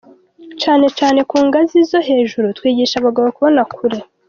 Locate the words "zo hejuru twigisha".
1.89-2.95